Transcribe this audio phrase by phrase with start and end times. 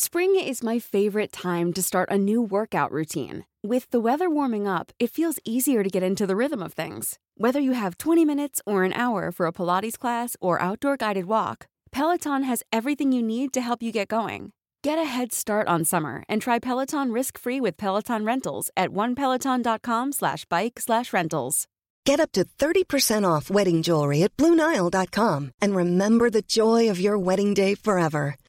[0.00, 3.44] Spring is my favorite time to start a new workout routine.
[3.64, 7.18] With the weather warming up, it feels easier to get into the rhythm of things.
[7.36, 11.24] Whether you have 20 minutes or an hour for a Pilates class or outdoor guided
[11.24, 14.52] walk, Peloton has everything you need to help you get going.
[14.84, 20.12] Get a head start on summer and try Peloton risk-free with Peloton Rentals at onepeloton.com
[20.12, 21.66] slash bike slash rentals.
[22.06, 27.18] Get up to 30% off wedding jewelry at BlueNile.com and remember the joy of your
[27.18, 28.36] wedding day forever.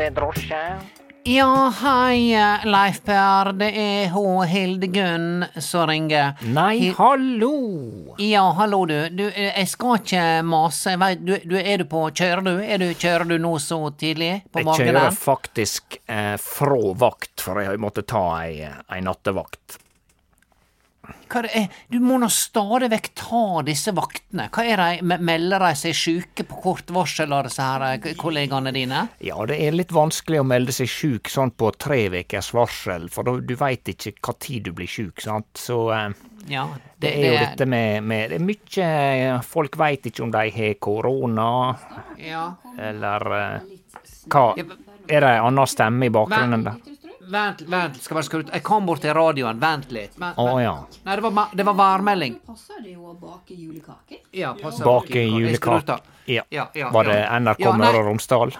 [0.00, 0.64] Det drosje.
[1.28, 2.32] Ja, hei,
[2.64, 3.50] Leif Per.
[3.60, 6.32] Det er hun Hildegunn som ringer.
[6.48, 8.14] Nei, Hil- hallo!
[8.24, 8.96] Ja, hallo, du.
[9.12, 9.26] du.
[9.28, 10.96] eh, Jeg skal ikke mase.
[11.02, 12.54] Vet, du, du, er du på Kjører du?
[12.64, 17.60] Er du, kjører du nå så tidlig på Jeg kjører faktisk eh, fra vakt, for
[17.66, 19.76] jeg måtte ta ei, ei nattevakt.
[21.30, 21.68] Er?
[21.88, 24.48] Du må nå stadig vekk ta disse vaktene.
[24.50, 25.02] Hva er de?
[25.06, 29.04] Me- Melder de seg sjuke på kort varsel av disse her eh, kollegaene dine?
[29.24, 33.22] Ja, det er litt vanskelig å melde seg sjuk sånn på tre ukers varsel, for
[33.28, 35.46] da- du veit ikke hva tid du blir sjuk, sant.
[35.54, 36.08] Så eh,
[36.50, 36.64] Ja,
[36.98, 40.46] det, er jo dette med, med Det er mye eh, Folk veit ikke om de
[40.56, 41.50] har korona,
[42.18, 42.46] Ja.
[42.80, 43.26] eller
[44.30, 44.44] hva
[45.10, 46.80] Er det ei anna stemme i bakgrunnen der?
[47.30, 48.40] Vent, vent, skal være skru.
[48.52, 49.60] Jeg kom bort til radioen.
[49.62, 50.16] Vent litt.
[50.18, 50.62] Vent, Å vent.
[50.64, 50.74] ja.
[51.06, 52.38] Nei, det var, det var værmelding.
[52.46, 54.18] Passer det jo å bake julekaker?
[54.34, 56.00] Ja, passer Bake julekaker.
[56.26, 56.42] Ja.
[56.50, 57.20] Ja, ja, Var det.
[57.40, 57.76] NRK Ja.
[57.76, 58.52] Møre og Romsdal?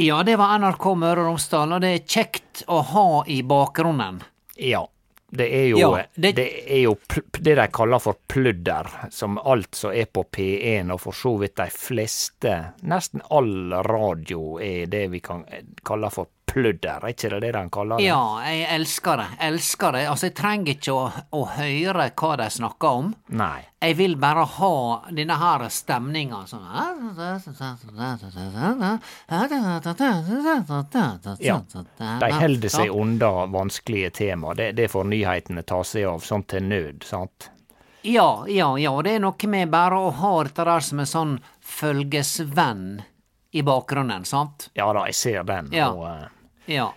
[0.00, 4.22] Ja, det var NRK Møre og Romsdal, og det er kjekt å ha i bakgrunnen.
[4.56, 4.86] Ja.
[5.32, 6.32] Det er jo, Ja, det...
[6.34, 10.90] det- er jo pl det de kaller for pludder, som alt som er på P1,
[10.90, 15.44] og for så vidt de fleste, nesten all radio, er det vi kan
[15.86, 18.04] kalle for pludder, er ikke det det den kaller det?
[18.10, 19.26] Ja, jeg elsker det.
[19.48, 20.04] Elsker det.
[20.10, 21.04] Altså, jeg trenger ikke å,
[21.38, 23.12] å høre hva de snakker om.
[23.40, 23.60] Nei.
[23.80, 24.72] Jeg vil bare ha
[25.08, 26.66] denne her stemninga sånn
[31.40, 31.60] Ja.
[32.20, 34.54] De holder seg unna vanskelige tema.
[34.54, 37.50] Det, det får nyhetene ta seg av, sånn til nød, sant?
[38.02, 38.92] Ja, ja, ja.
[39.04, 43.02] Det er noe med bare å ha dette der som en sånn følgesvenn
[43.52, 44.68] i bakgrunnen, sant?
[44.78, 45.90] Ja da, jeg ser den, Ja.
[45.92, 46.28] og eh,
[46.70, 46.92] Ja.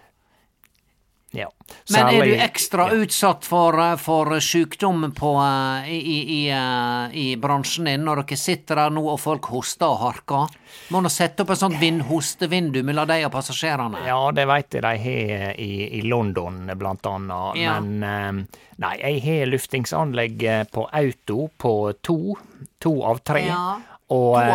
[1.31, 1.49] ja.
[1.89, 3.01] Men er du ekstra ja.
[3.03, 8.23] utsatt for, eh, for sykdom på, eh, i, i, i, eh, i bransjen din når
[8.23, 10.59] dere sitter der nå og folk hoster og harker?
[10.93, 14.03] Må nå sette opp et sånt vind hostevindu mellom deg og passasjerene.
[14.07, 17.61] Ja, det veit jeg de har i, i London, blant annet.
[17.61, 17.79] Ja.
[17.81, 18.45] Men
[18.81, 22.19] nei, jeg har luftingsanlegg på auto på to.
[22.83, 23.45] To av tre.
[23.47, 23.79] Ja,
[24.13, 24.53] Og eh,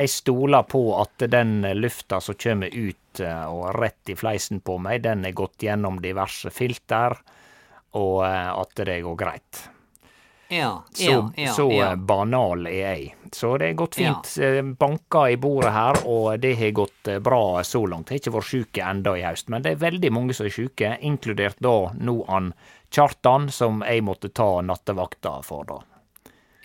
[0.00, 4.78] jeg stoler på at den lufta som kommer ut eh, og rett i fleisen på
[4.80, 7.16] meg, den er gått gjennom diverse filter,
[7.98, 9.64] og eh, at det går greit.
[10.48, 13.14] Ja, Så, ja, ja, så eh, banal er jeg.
[13.34, 14.30] Så det har gått fint.
[14.78, 18.10] Banka i bordet her, og det har gått eh, bra så langt.
[18.10, 20.54] Jeg har ikke vært sjuk enda i høst, men det er veldig mange som er
[20.54, 22.54] sjuke, inkludert da nå han
[22.94, 25.80] Kjartan, som jeg måtte ta nattevakta for, da.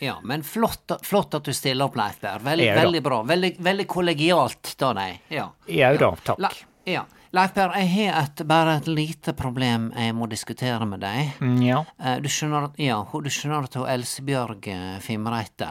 [0.01, 2.39] Ja, men flott, flott at du stiller opp, Leif Berr.
[2.42, 3.19] Veldig, Ja, veldig bra.
[3.30, 5.19] Veldig, veldig kollegialt av deg.
[5.30, 5.48] Ja.
[5.69, 6.39] Jau da, takk.
[6.42, 6.50] La,
[6.89, 7.03] ja.
[7.31, 11.38] Leif Berr, jeg har et, bare et lite problem jeg må diskutere med deg.
[11.39, 11.83] Mm, Ja.
[12.19, 15.69] Du skjønner, ja, du skjønner at Elsebjørg eh, Fimreite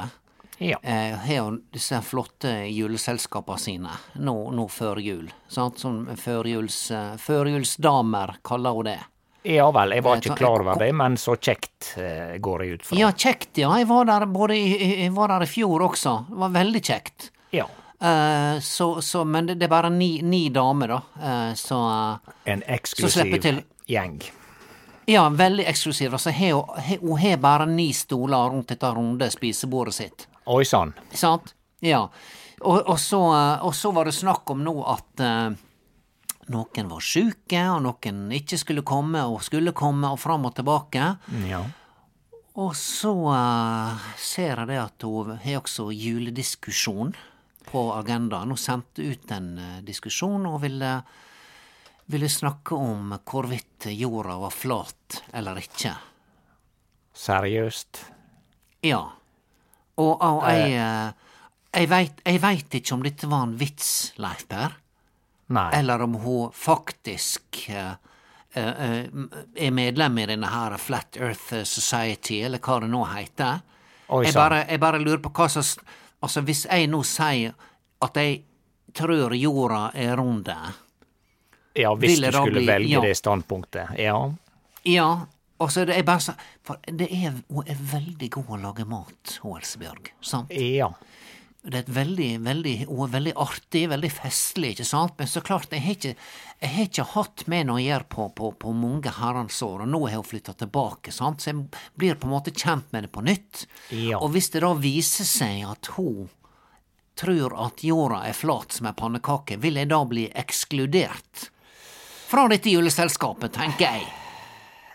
[0.61, 0.79] Ja.
[0.83, 5.29] eh, har jo disse flotte juleselskapene sine nå, nå før jul.
[5.49, 5.79] Sant?
[5.83, 8.99] Som førjuls, eh, førjulsdamer, kaller hun det.
[9.43, 12.73] Ja vel, jeg var Eh, ikke klar over det, men så kjekt eh, går jeg
[12.73, 12.99] ut fra.
[12.99, 13.71] Ja, kjekt, ja.
[13.79, 16.17] Jeg var der både i, jeg var der i fjor også.
[16.29, 17.31] Det var veldig kjekt.
[17.57, 17.69] Ja.
[18.01, 21.01] Uh, så, så, men det, det er bare ni, ni damer, da.
[21.21, 24.21] uh, så eh, En eksklusiv gjeng.
[25.11, 26.13] Ja, veldig eksklusiv.
[26.13, 30.29] Altså, hun har bare ni stoler rundt dette runde spisebordet sitt.
[30.47, 30.95] Oi sann.
[31.13, 31.55] Sant?
[31.81, 32.05] Ja.
[32.61, 35.49] Og, og, så, eh, og så var det snakk om nå at eh,
[36.51, 41.13] noen var sjuke, og noen ikke skulle komme, og skulle komme, og fram og tilbake.
[41.49, 41.63] Ja.
[42.61, 47.15] Og så uh, ser jeg det at hun har også julediskusjon
[47.71, 48.51] på agendaen.
[48.51, 50.91] Hun sendte ut en uh, diskusjon og ville,
[52.11, 55.95] ville snakke om hvorvidt jorda var flat eller ikke.
[57.17, 58.05] Seriøst.
[58.87, 59.03] Ja.
[60.01, 63.91] Og, og jeg, eh, jeg, jeg veit ikke om dette var en vits,
[64.23, 64.79] Leif Per,
[65.51, 65.71] Nei.
[65.75, 67.95] eller om hun faktisk uh,
[68.55, 69.07] eh,
[69.55, 73.65] er medlem i denne her Flat Earth Society, eller hva det nå heter.
[74.11, 75.79] Oi Jeg bare, jeg bare lurer på hva slags
[76.21, 77.55] Altså, hvis jeg nå sier
[78.05, 78.43] at jeg
[78.93, 80.51] tror jorda er rund,
[81.75, 83.01] Ja, hvis du skulle bli- velge ja.
[83.01, 83.95] det standpunktet.
[83.99, 84.33] Ja.
[84.85, 85.27] Ja,
[85.59, 88.85] og så er det jeg bare For det er, hun er veldig god å lage
[88.85, 90.13] mat, hun Elsebjørg.
[90.21, 90.51] Sant?
[90.51, 90.93] Ja.
[91.61, 95.13] Det er et veldig, veldig, er veldig artig, veldig festlig, ikke sant?
[95.19, 96.15] Men så klart, jeg har ikke,
[96.63, 99.91] jeg har ikke hatt med noe å gjøre på, på, på mange herrens år, og
[99.93, 101.45] nå har hun flytta tilbake, sant?
[101.45, 101.67] så jeg
[102.01, 103.67] blir på en måte kjent med det på nytt.
[103.93, 104.23] Ja.
[104.23, 106.31] Og hvis det da viser seg at hun
[107.21, 111.51] tror at jorda er flat som ei pannekake, vil jeg da bli ekskludert
[112.31, 114.20] fra dette juleselskapet, tenker jeg.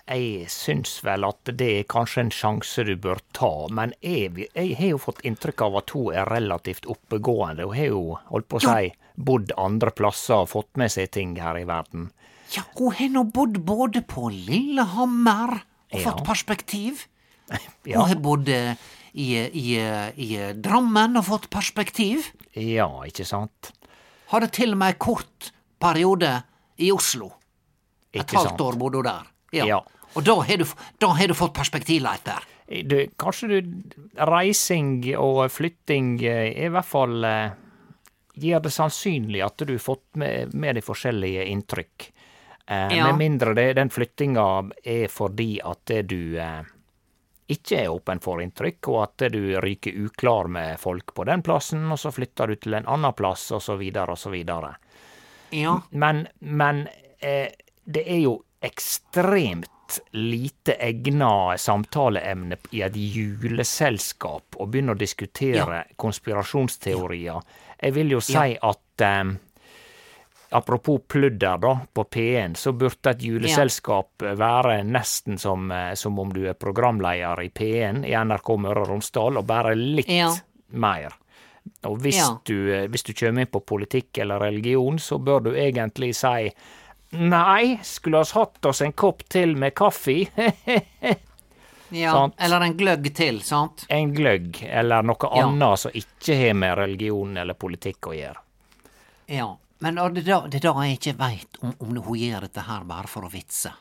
[0.06, 4.76] Jeg syns vel at det er kanskje en sjanse du bør ta, men jeg, jeg
[4.78, 7.66] har jo fått inntrykk av at hun er relativt oppegående.
[7.66, 11.34] Hun har jo, holdt på å si, bodd andre plasser og fått med seg ting
[11.42, 12.12] her i verden.
[12.54, 16.12] Ja, hun har nå bodd både på Lillehammer og Ja.
[16.12, 17.06] fått perspektiv.
[17.86, 18.00] Ja.
[18.02, 18.72] Hun har bodd eh,
[19.14, 19.66] i, i,
[20.18, 22.32] i Drammen og fått perspektiv.
[22.58, 23.70] Ja, ikke sant?
[24.32, 25.52] Hadde til og med en kort
[25.82, 26.32] periode
[26.82, 27.28] i Oslo.
[28.12, 28.64] Et Ikke halvt sant?
[28.66, 29.28] år bodde hun der.
[29.54, 29.78] Ja.
[30.16, 30.66] Og da har, du,
[31.02, 32.46] da har du fått perspektiv, Leif Per.
[32.88, 33.72] Du, kanskje du
[34.26, 37.62] Reising og flytting eh, er i hvert fall eh,
[38.36, 42.08] Gjør det sannsynlig at du har fått med, med de forskjellige inntrykk.
[42.68, 43.06] Eh, Ja.
[43.08, 44.48] Med mindre det, den flyttinga
[44.84, 46.66] er fordi at du eh,
[47.48, 51.86] ikke er åpen for inntrykk, og at du ryker uklar med folk på den plassen,
[51.94, 54.74] og så flytter du til en annen plass, og så videre og så videre.
[55.56, 55.78] Ja.
[55.92, 56.88] Men, men
[57.20, 57.54] eh,
[57.86, 59.70] det er jo ekstremt
[60.12, 67.42] lite egna samtaleemne i et juleselskap og begynne å diskutere konspirasjonsteorier.
[67.82, 69.36] Jeg vil jo si at um,
[70.56, 76.30] Apropos pludder, da, på P1, så burde et juleselskap være nesten som, eh, som om
[76.32, 80.30] du er programleder i P1 i NRK Møre og Romsdal, og bare litt Ja.
[80.70, 81.12] mer.
[81.84, 82.38] Og hvis, Ja.
[82.46, 86.54] du, eh, hvis du kommer inn på politikk eller religion, så bør du egentlig si
[87.20, 90.18] Nei, skulle oss hatt oss en kopp til med kaffe?
[91.90, 92.12] ja.
[92.12, 92.36] Sant.
[92.38, 93.86] Eller en gløgg til, sant?
[93.90, 95.46] en gløgg, eller noe Ja.
[95.48, 98.42] annet som ikke har med religion eller politikk å gjøre.
[99.28, 99.56] Ja.
[99.80, 103.08] Men det er da, det jeg ikke veit om, om hun gjør dette her bare
[103.12, 103.74] for å vitse.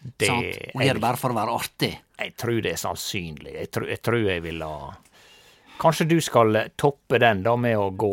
[0.00, 0.56] Det, sant?
[0.74, 1.92] Hun gjør det bare for å være artig.
[2.18, 3.54] jeg tror det er sannsynlig.
[3.54, 4.94] Jeg tror jeg, tror jeg vil ha
[5.78, 8.12] Kanskje du skal toppe den da med å gå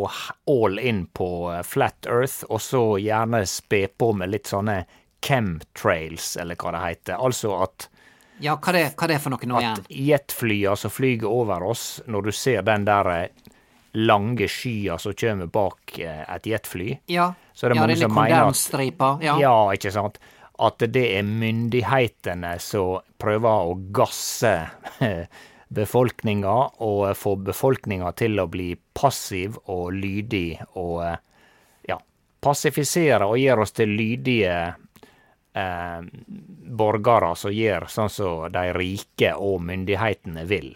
[0.49, 4.79] all in på eh, Flat Earth, og så gjerne spe på med litt sånne
[5.21, 7.19] chemtrails, eller hva det heter.
[7.21, 7.87] Altså at
[8.41, 9.77] Ja, hva det, hva det er for noe nå igjen?
[9.83, 13.51] at jetflya som flyger over oss, når du ser den der eh,
[13.93, 18.15] lange skya som kommer bak eh, et jetfly, Ja, så er det ja mange som
[18.15, 19.21] mener at.
[19.21, 19.37] Ja.
[19.43, 20.17] Ja, ikke sant.
[20.61, 24.55] At det er myndighetene som prøver å gasse
[25.71, 31.17] befolkninga, og få befolkninga til å bli passiv og lydig, og eh,
[31.87, 31.97] ja,
[32.43, 34.55] passifisere og gjøre oss til lydige
[35.53, 36.01] eh,
[36.81, 40.73] borgere som gjør sånn som de rike og myndighetene vil.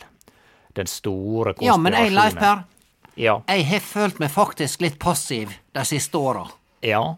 [0.76, 1.68] Den store konspirasjonen.
[1.68, 2.64] ja, men jeg, Leif Per,
[3.16, 6.48] Ja, jeg har følt meg faktisk litt passiv de siste åra.
[6.82, 7.18] ja.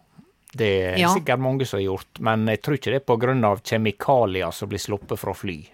[0.57, 1.09] Det er Ja.
[1.13, 4.79] sikkert mange som har gjort, men jeg tror ikke det er av kjemikalier som blir
[4.79, 5.67] sluppet fra fly.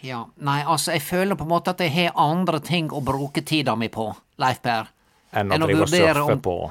[0.00, 3.42] Ja, nei, altså, jeg føler på en måte at jeg har andre ting å bruke
[3.44, 4.86] tida mi på, Leif Per.
[5.34, 6.70] Enn å Enn å drive og surfe om- på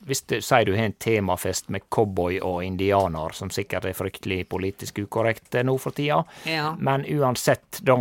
[0.10, 4.48] hvis du sier du har en temafest med cowboy og indianer, som sikkert er fryktelig
[4.50, 6.72] politisk ukorrekt eh, nå for tida, Ja.
[6.80, 8.00] men uansett, da,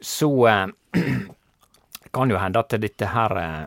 [0.00, 0.66] så eh,
[2.16, 3.64] kan jo hende at dette her eh,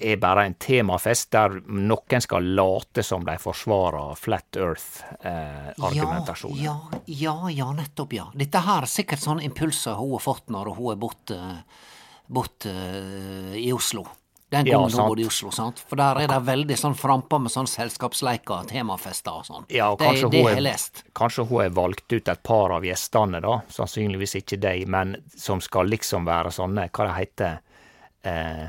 [0.00, 6.60] er bare en temafest der noen skal late som de forsvarer flat earth-argumentasjonen.
[6.62, 6.76] Ja,
[7.06, 8.26] ja, ja, ja, nettopp, ja.
[8.34, 11.40] Dette her er sikkert sånne impulser hun har fått når hun er borte,
[12.26, 14.06] borte eh, i Oslo.
[14.48, 15.08] Den Ja, gangen hun sant.
[15.10, 15.80] bodde i Oslo, sant?
[15.90, 19.64] For der er det veldig sånn frampå med sånn selskapsleiker, temafester og sånn.
[19.74, 21.02] Ja, og det, det hun har jeg er- lest.
[21.18, 23.56] Kanskje hun har valgt ut et par av gjestene, da.
[23.74, 27.58] Sannsynligvis ikke de, men som skal liksom være sånne, hva det heter
[28.22, 28.68] eh,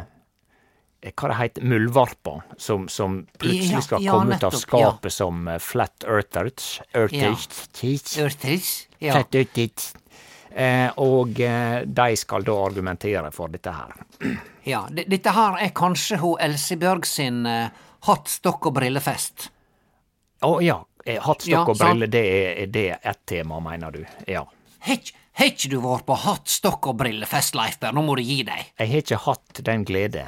[1.16, 5.48] Hva det heter Muldvarper, som, som plutselig skal ja, komme ut av skapet skapet som
[5.48, 6.82] eh, flat earthers.
[6.94, 8.88] Earthers.
[9.00, 9.14] Ja.
[9.14, 9.94] Flat earthers.
[10.52, 13.94] Eh, og eh, de skal da argumentere for dette her.
[14.74, 14.86] ja.
[14.90, 17.70] Dette her er kanskje hun Elsebjørg sin eh,
[18.08, 19.50] hatt, stokk og brillefest.
[20.48, 20.80] Å ja.
[21.06, 24.04] eh, Hattstokk Ja, og briller, det er, det er ett tema, mener du?
[24.30, 24.46] Ja.
[24.88, 27.94] Har ikk- har ikke du vært på hatt, stokk og brillefest, Leif Berr?
[27.94, 28.72] Nå må du gi deg.
[28.80, 30.24] Jeg har ikke hatt den glede.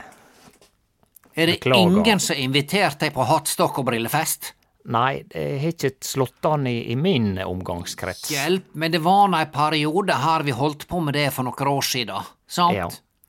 [1.39, 1.98] Er det Beklager.
[2.01, 4.53] ingen som har invitert deg på hattstokk og brillefest?
[4.89, 8.29] Nei, det har ikke slått an i, i min omgangskrets.
[8.31, 11.67] Hjelp, men det var nå en periode her vi holdt på med det for noen
[11.75, 12.77] år siden, sant?
[12.77, 12.88] Ja.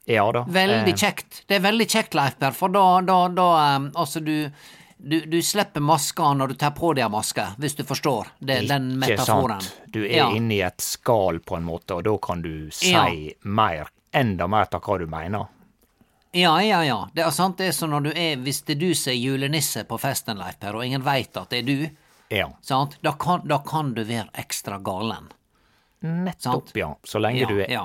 [0.08, 0.44] ja da.
[0.48, 1.42] Veldig Eh, kjekt.
[1.50, 4.48] Det er veldig kjekt, Leifberg, for da, da, da um, Altså, du,
[4.96, 8.94] du, du slipper maska når du tar på deg maske, hvis du forstår det, den
[9.02, 9.60] metaforen.
[9.60, 9.90] sant.
[9.92, 10.30] Du er ja.
[10.38, 13.04] inne i et skall på en måte, og da kan du si Ja.
[13.42, 15.50] mer, enda mer av hva du mener.
[16.32, 17.08] Ja, ja, ja.
[17.14, 19.16] Det er sant, det er som når du er Hvis det er du som er
[19.18, 21.88] julenisse på festen, Leif Per, og ingen veit at det er du,
[22.30, 22.48] Ja.
[22.62, 25.26] sant, da kan, da kan du være ekstra galen.
[26.00, 26.76] Nettopp, Sant.
[26.78, 26.92] ja.
[27.04, 27.82] Så lenge Ja, du ja.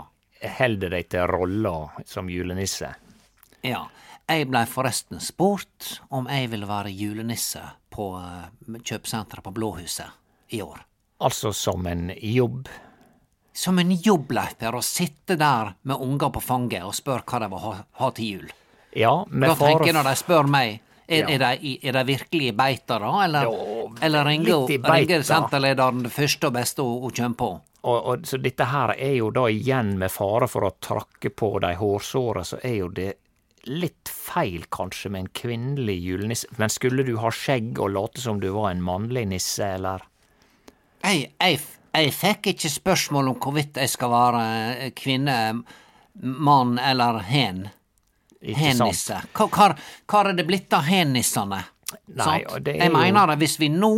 [0.59, 2.93] holder deg til rolla som julenisse.
[3.63, 3.87] Ja.
[4.29, 7.61] Jeg blei forresten spurt om jeg ville være julenisse
[7.93, 10.07] på eh, kjøpesenteret på Blåhuset
[10.49, 10.79] i år.
[11.21, 12.67] Altså som en jobb.
[13.55, 17.63] Som en jobbløper å sitte der med unger på fanget og spørre hva de vil
[17.63, 18.49] ha, ha til jul.
[18.95, 21.27] Ja, med Da tenker jeg når de spør meg, er, Ja.
[21.29, 23.11] er, de, er de virkelig i beita, da?
[23.23, 27.49] Eller, Jo, eller ringer, ringer senterlederen det første og beste hun kommer på?
[27.85, 31.51] og, og, Så dette her er jo da igjen med fare for å trakke på
[31.61, 33.13] de hårsåra, så er jo det
[33.69, 36.49] litt feil kanskje med en kvinnelig julenisse.
[36.57, 40.05] Men skulle du ha skjegg og late som du var en mannlig nisse, eller?
[41.05, 41.61] Jeg, jeg,
[42.01, 44.43] jeg fikk ikke spørsmål om hvorvidt jeg skal være
[44.75, 45.37] eh, kvinne,
[46.21, 47.65] mann eller hen.
[48.45, 49.21] Hennisse.
[49.35, 49.71] Hva,
[50.21, 51.63] er det blitt av hennissene?
[52.17, 53.91] Nei, det er Jeg mener det, hvis vi nå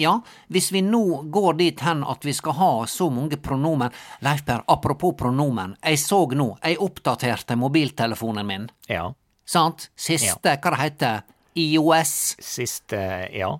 [0.00, 0.14] ja,
[0.48, 3.92] hvis vi nå går dit hen at vi skal ha så mange pronomen
[4.24, 9.10] Leif Per, apropos pronomen, jeg så nå, jeg oppdaterte mobiltelefonen min, Ja.
[9.44, 9.90] sant?
[9.94, 11.20] Siste, hva det heter,
[11.54, 13.58] IOS, Siste Ja.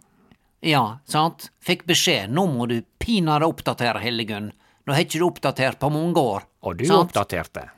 [0.63, 1.51] Ja, sant?
[1.63, 4.53] Fikk beskjed, nå må du pinadø oppdatere, Hildegunn.
[4.87, 6.47] Nå har ikke du oppdatert på mange år.
[6.63, 7.09] Og du sant?
[7.11, 7.69] oppdaterte.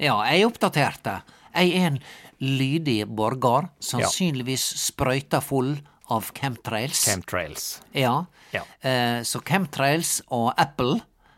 [0.00, 1.20] Ja, jeg oppdaterte.
[1.54, 1.98] Jeg er en
[2.40, 5.76] lydig borger, sannsynligvis sprøyta full
[6.10, 7.04] av chemtrails.
[7.06, 7.80] Chemtrails.
[7.94, 8.24] ja.
[8.50, 8.64] Ja.
[8.82, 10.96] Eh, så chemtrails og Apple,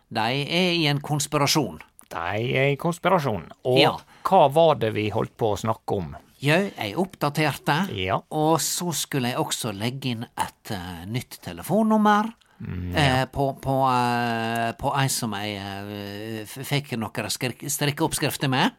[0.09, 1.77] de er i en konspirasjon.
[2.09, 2.17] De
[2.57, 3.51] er i konspirasjon.
[3.69, 3.91] Og Ja.
[4.25, 6.17] hva var det vi holdt på å snakke om?
[6.43, 8.17] Jau, jeg oppdaterte, Ja.
[8.35, 12.33] og så skulle jeg også legge inn et uh, nytt telefonnummer.
[12.63, 18.75] Mm, eh, på, på, uh, på ei som jeg uh, fikk noen strikkeoppskrifter med.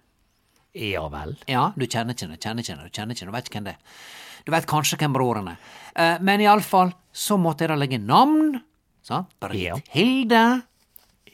[0.73, 1.35] Ja vel.
[1.47, 3.67] Ja, du kjenner ikke henne, kjenner ikke henne, du kjenner ikke henne, vet ikke hvem
[3.67, 3.97] det er.
[4.43, 5.59] Du vet kanskje hvem broren er.
[5.95, 8.57] Eh, men iallfall, så måtte jeg da legge navn.
[9.05, 9.29] Sant?
[9.43, 9.75] Britt Ja.
[9.93, 10.63] Hilde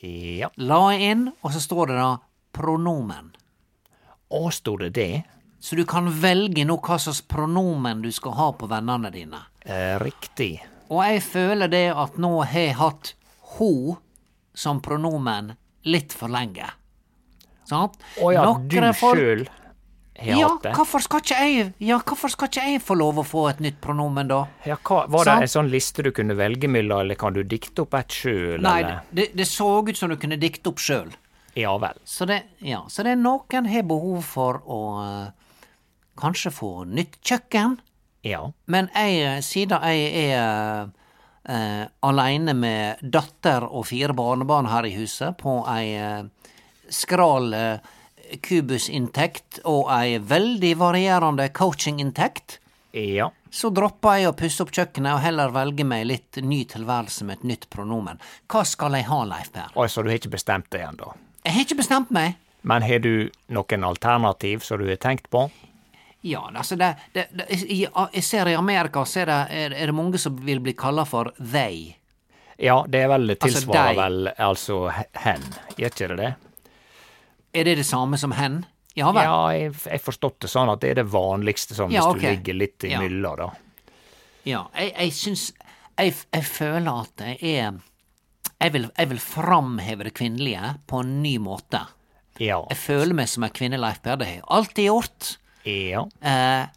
[0.02, 0.50] Ja.
[0.58, 2.10] la jeg inn, og så står det da
[2.54, 3.32] pronomen.
[4.30, 5.24] Å, sto det det?
[5.60, 9.42] Så du kan velge nå hva slags pronomen du skal ha på vennene dine.
[9.66, 10.62] Eh, riktig.
[10.90, 13.14] Og jeg føler det at nå har jeg hatt
[13.58, 13.98] ho
[14.56, 15.54] som pronomen
[15.86, 16.66] litt for lenge.
[17.70, 17.98] Sant?
[18.24, 19.44] Å ja, Nokre du folk- sjøl.
[20.20, 20.74] har Ja, hatt det.
[20.76, 23.80] hvorfor skal ikke jeg Ja, hvorfor skal ikke jeg få lov å få et nytt
[23.82, 24.48] pronomen, da?
[24.66, 25.42] Ja, hva, var det Sant.
[25.42, 28.80] en sånn liste du kunne velge mellom, eller kan du dikte opp et sjøl, Nei,
[28.82, 29.02] eller?
[29.14, 31.12] det, det så ut som du kunne dikte opp sjøl.
[31.56, 31.94] Ja vel.
[32.06, 34.80] Så det, ja, så det er noen har behov for å
[35.28, 35.32] eh,
[36.20, 37.78] kanskje få nytt kjøkken.
[38.28, 38.44] Ja.
[38.68, 40.90] Men jeg, siden jeg er
[41.48, 46.26] eh, aleine med datter og fire barnebarn her i huset, på ei eh,
[46.90, 47.96] skral uh,
[48.42, 52.60] kubusinntekt og ei veldig varierende coachinginntekt,
[52.98, 53.30] Ja.
[53.52, 57.38] så dropper jeg å pusse opp kjøkkenet og heller velge meg litt ny tilværelse med
[57.38, 58.18] et nytt pronomen.
[58.50, 59.70] Hva skal jeg ha, Leif Per?
[59.76, 61.14] Oi, så du har ikke bestemt deg ennå?
[61.46, 62.36] Jeg har ikke bestemt meg.
[62.62, 65.46] Men har du noen alternativ som du har tenkt på?
[66.22, 69.38] Ja, altså det, det, det i, Jeg ser i Amerika så er det,
[69.78, 71.94] er, det mange som vil bli kalla for they.
[72.60, 74.80] Ja, det er vel Altså, tilsvarer altså vel altså
[75.24, 75.46] hen,
[75.78, 76.34] gjør ikke det det?
[77.54, 78.66] Er det det samme som hen?
[79.00, 79.24] Ja vel.
[79.24, 82.18] Ja, jeg jeg har forstått det sånn at det er det vanligste sånn Ja, hvis
[82.18, 82.36] okay.
[82.36, 83.00] du ligger litt Ja.
[83.00, 83.50] mylla, da.
[84.44, 85.54] Ja, jeg, jeg syns
[86.00, 87.80] jeg, jeg føler at jeg er
[88.60, 91.80] jeg vil, jeg vil framheve det kvinnelige på en ny måte.
[92.44, 92.58] Ja.
[92.68, 95.38] Jeg føler meg som en kvinne, Leif Berde Det har alltid gjort.
[95.66, 96.06] Ja.
[96.22, 96.68] Eh,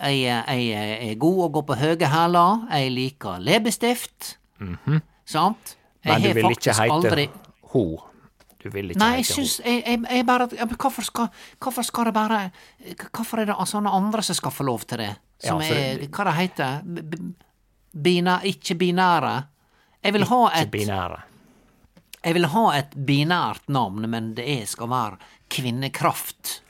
[0.00, 2.62] jeg, jeg er god å gå på høye hæler.
[2.72, 4.36] Jeg liker leppestift.
[5.28, 5.76] Sant?
[6.04, 7.26] Jeg Men du vil ikke heite aldri
[7.72, 7.84] ho.
[8.60, 11.28] Du vil ikke Nei, jeg syns jeg, bare hvorfor, skal,
[11.60, 12.40] hvorfor skal det bare
[13.08, 15.14] Hvorfor er det sånne andre som skal få lov til det?
[15.40, 16.82] Som Ja, for er det- Hva det heter
[18.02, 19.44] Bina, Ikke binære.
[20.04, 21.20] Jeg vil ha et binære.
[22.24, 25.18] Jeg vil ha et binært navn, men det skal være
[25.48, 26.60] kvinnekraft.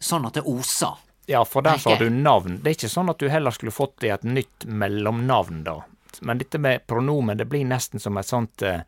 [0.00, 0.96] Sånn at det oser.
[1.26, 2.58] Ja, for der sa du navn.
[2.62, 5.78] Det er ikke sånn at du heller skulle fått deg et nytt mellomnavn, da.
[6.20, 8.82] Men dette med pronomen, det blir nesten som et sånt eh,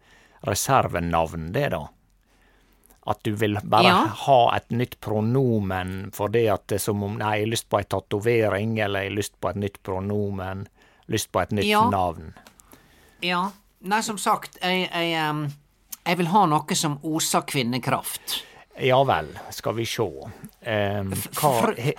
[0.46, 1.88] reservenavn, det, da.
[3.06, 4.06] At du vil bare Ja.
[4.26, 7.68] ha et nytt pronomen for det at det er som om Nei, jeg har lyst
[7.70, 10.66] på ei tatovering, eller jeg har lyst på et nytt pronomen.
[11.08, 11.84] Lyst på et nytt Ja.
[11.90, 12.34] navn.
[13.22, 13.50] Ja.
[13.80, 15.50] Nei, som sagt, jeg, jeg,
[16.06, 18.42] jeg vil ha noe som oser kvinnekraft.
[18.82, 20.08] Ja vel, skal vi sjå.
[20.66, 21.94] Um, hva he,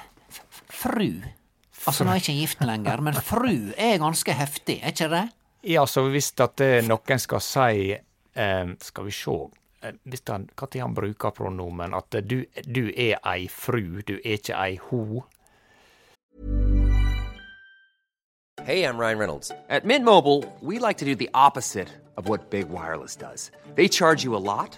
[0.77, 1.10] Fru.
[1.88, 5.24] Altså, nå er jeg ikke gift lenger, men fru er ganske heftig, er ikke det?
[5.67, 9.33] Ja, så hvis at eh, noen skal si eh, Skal vi sjå
[9.83, 11.96] eh, Hvis han, Hva tid han bruker pronomen?
[11.98, 15.25] At eh, du, du er ei fru, du er ikke ei ho.
[18.63, 19.51] Hey, I'm Ryan Reynolds.
[19.70, 21.87] At Mint Mobile, we like to do the opposite
[22.18, 23.51] of what Big Wireless does.
[23.75, 24.77] They charge you a lot,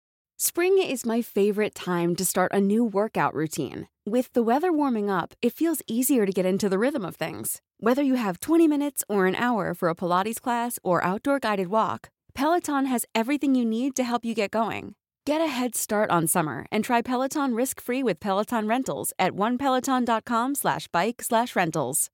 [0.43, 3.87] Spring is my favorite time to start a new workout routine.
[4.07, 7.61] With the weather warming up, it feels easier to get into the rhythm of things.
[7.79, 11.67] Whether you have 20 minutes or an hour for a Pilates class or outdoor guided
[11.67, 14.95] walk, Peloton has everything you need to help you get going.
[15.27, 20.55] Get a head start on summer and try Peloton risk-free with Peloton Rentals at onepeloton.com
[20.55, 22.09] slash bike slash rentals.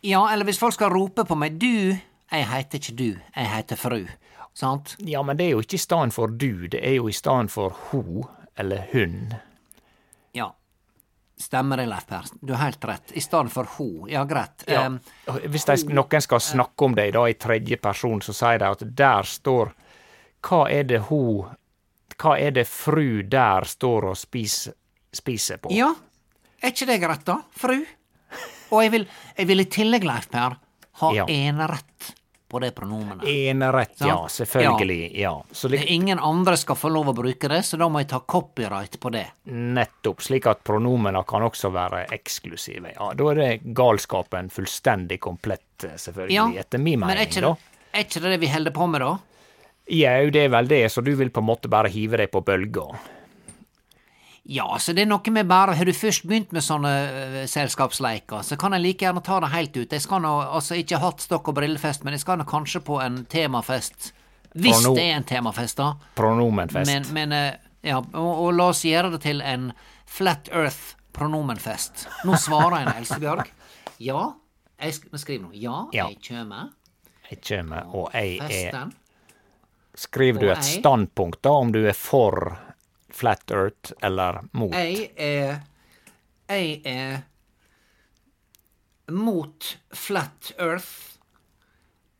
[0.00, 1.98] Ja, eller hvis folk skal rope på meg Du,
[2.30, 4.02] jeg heter ikke du, jeg heter fru.
[4.58, 4.96] Sant?
[4.98, 7.50] Ja, men det er jo ikke i stedet for du, det er jo i stedet
[7.52, 8.24] for ho
[8.58, 9.34] eller hun.
[10.34, 10.48] Ja.
[11.38, 12.24] Stemmer det, Leif Per.
[12.40, 13.12] Du har helt rett.
[13.14, 13.86] I stedet for ho.
[14.10, 14.64] Ja, greit.
[14.66, 14.88] Ja.
[15.46, 18.82] Hvis de, noen skal snakke om deg da i tredje person, så sier de at
[18.98, 19.70] der står
[20.42, 21.20] Hva er det ho
[22.18, 24.74] Hva er det fru der står og spiser,
[25.14, 25.70] spiser på?
[25.74, 25.92] ja.
[26.58, 27.36] Er ikke det greit, da?
[27.54, 27.76] Fru?
[28.74, 29.04] Og jeg vil,
[29.38, 30.56] jeg vil i tillegg, Leif Per,
[30.98, 31.24] ha Ja.
[31.30, 32.08] enerett
[32.48, 33.26] på det pronomenet.
[33.28, 34.16] Enerett, ja.
[34.28, 35.10] Selvfølgelig.
[35.20, 35.34] Ja.
[35.52, 38.20] Så Det Ingen andre skal få lov å bruke det, så da må jeg ta
[38.20, 39.26] copyright på det.
[39.46, 40.20] nettopp.
[40.24, 42.94] Slik at pronomene kan også være eksklusive.
[42.96, 46.34] Ja, Da er det galskapen fullstendig komplett, eh, selvfølgelig.
[46.34, 47.54] Ja, Etter min Men er mening, ikke, da.
[47.94, 49.18] er ikke det det vi holder på med, da?
[49.90, 52.42] Jau, det er vel det, så du vil på en måte bare hive deg på
[52.44, 52.98] bølga.
[54.48, 58.40] Ja, så det er noe med bare Har du først begynt med sånne uh, selskapsleiker,
[58.46, 59.92] så kan jeg like gjerne ta det helt ut.
[59.92, 62.96] Jeg skal nå altså ikke hatt stokk og brillefest, men jeg skal nå kanskje på
[63.04, 64.14] en temafest.
[64.56, 65.90] Hvis Prono det er en temafest, da.
[66.16, 66.88] Pronomenfest.
[66.88, 69.68] Men, men uh, ja, og, og la oss gjøre det til en
[70.08, 72.06] Flat Earth pronomenfest.
[72.24, 73.50] Nå svarer en Elsebjørg.
[74.00, 74.30] Ja,
[74.78, 75.52] jeg sk skriver nå.
[75.58, 76.08] Ja, Ja.
[76.08, 76.70] jeg kjømer.
[77.28, 78.88] Jeg kjem, og jeg er
[79.98, 82.54] Skriver du et standpunkt, da, om du er for
[83.10, 84.74] Flat Earth eller mot?
[84.74, 85.60] Jeg er
[86.48, 87.22] Jeg er
[89.12, 91.18] mot Flat Earth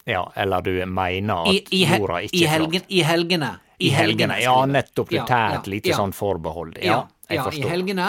[0.08, 2.86] Ja, eller du mener at i, i, jorda ikke i, er flat.
[2.88, 3.50] i helgene.
[3.78, 4.38] I helgene.
[4.40, 5.10] Ja, nettopp.
[5.10, 5.96] Du Ja, tar ja, et lite ja.
[6.00, 6.78] sånn forbehold.
[6.82, 8.06] Ja, jeg ja, i helgene.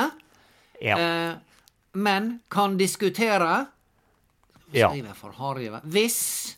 [0.82, 0.96] Ja.
[0.98, 1.34] Eh,
[2.00, 3.65] men kan diskutere
[4.72, 4.92] Ja.
[5.84, 6.56] Hvis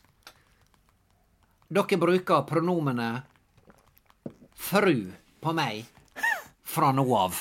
[1.72, 3.24] dere bruker pronomenet
[4.54, 5.86] fru på meg
[6.72, 7.36] fra nå av.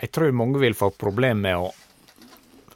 [0.00, 1.70] Jeg tror mange vil få problem med å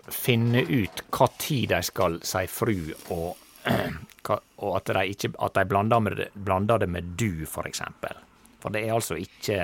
[0.08, 2.76] finne ut hva tid de skal si fru,
[3.12, 3.36] og,
[4.32, 8.16] og at de, ikke, at de blander, med, det- blander det med du, for eksempel.
[8.62, 9.58] For det er altså ikke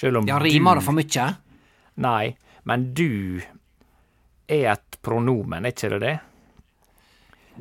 [0.00, 1.24] Selv om Ja, rimer det for mye?
[2.00, 2.30] Nei,
[2.64, 3.42] men du
[4.48, 6.12] er et pronomen, er ikke det det?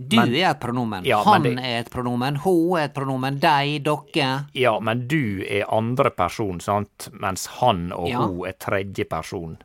[0.08, 1.04] Du Men- er et pronomen.
[1.06, 2.36] Ja, Han det- er et pronomen.
[2.38, 3.40] Hun er et pronomen.
[3.40, 4.46] De, dere.
[4.54, 7.10] Ja, men du er andre person, sant?
[7.14, 8.18] Mens han og Ja.
[8.26, 9.58] hun er tredje person.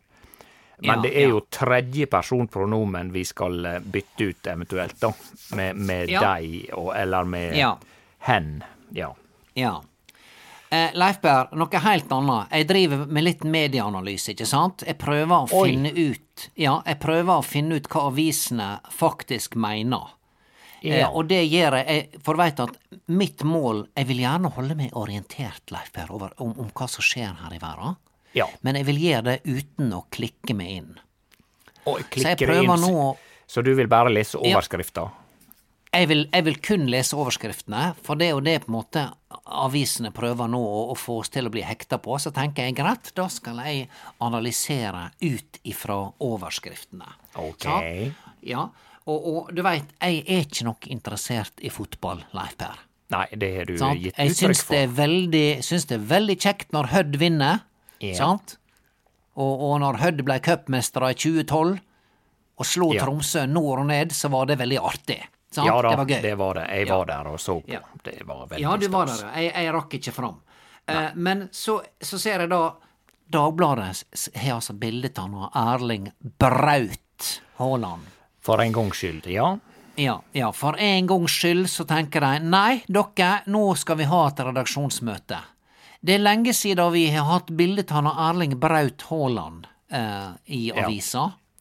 [0.80, 5.12] Men Ja, det er jo tredje person pronomen vi skal eh, bytte ut eventuelt, da.
[5.54, 7.54] Med, med deg, og, eller med
[8.18, 8.64] hen.
[8.92, 9.14] Ja.
[9.54, 9.80] Ja.
[10.70, 12.48] Eh, Leif Berr, noe helt annet.
[12.50, 14.82] Jeg driver med litt medieanalyse, ikke sant?
[14.86, 15.68] Jeg prøver å Oi.
[15.70, 16.20] finne ut
[16.56, 20.10] Ja, jeg prøver å finne ut hva avisene faktisk mener.
[20.84, 21.08] Eh, Ja.
[21.08, 22.76] og det gjør jeg, jeg for veit at
[23.08, 27.34] mitt mål Jeg vil gjerne holde meg orientert, Leif Per, om, om hva som skjer
[27.40, 27.96] her i verden.
[28.34, 28.46] ja.
[28.62, 30.98] Men jeg vil gjøre det uten å klikke meg inn.
[31.86, 33.16] Og Så jeg prøver inn, nå
[33.46, 34.60] Så du vil bare lese Ja.
[35.92, 39.12] jeg vil, jeg vil kun lese overskriftene, for det er jo det på en måte
[39.46, 42.16] avisene prøver nå å, å få oss til å bli hekta på.
[42.18, 43.88] Så tenker jeg greit, da skal jeg
[44.20, 47.06] analysere ut ifra overskriftene.
[47.36, 47.62] Ok.
[47.62, 48.12] Så,
[48.44, 48.68] Ja,
[49.04, 52.78] og, og du veit, jeg er ikke nok interessert i fotball, Leif Per.
[53.12, 54.00] Nei, det har du Sant?
[54.00, 54.76] gitt uttrykk for.
[55.36, 57.64] Jeg syns det er veldig kjekt når Hødd vinner,
[58.00, 58.16] yeah.
[58.16, 58.56] sant?
[59.34, 61.76] Og, og når Hødd ble cupmestere i 2012
[62.54, 63.04] og slo yeah.
[63.04, 65.20] Tromsø nord og ned, så var det veldig artig.
[65.50, 65.68] Sant?
[65.68, 66.22] Ja da, det var gøy.
[66.24, 66.64] det var det.
[66.70, 66.96] Jeg Ja.
[66.96, 67.70] var der og så på.
[67.70, 67.82] Ja.
[68.02, 69.28] Det var veldig Ja, du var der.
[69.36, 70.40] Jeg, jeg rakk ikke fram.
[70.90, 72.64] Uh, men så, så ser jeg da
[73.34, 74.04] Dagbladet
[74.36, 78.13] har altså bildet av Erling Braut Haaland.
[78.44, 79.54] For en gangs skyld, ja.
[79.96, 84.24] Ja, ja, for en gangs skyld så tenker de nei, dere, nå skal vi ha
[84.28, 85.38] et redaksjonsmøte.
[86.04, 90.90] Det er lenge siden vi har hatt bildet av Erling Braut Haaland eh, i Ja.